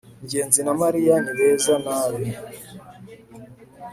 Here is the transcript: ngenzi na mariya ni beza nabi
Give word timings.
ngenzi 0.23 0.59
na 0.63 0.73
mariya 0.81 1.15
ni 1.23 1.31
beza 1.37 1.73
nabi 1.83 2.25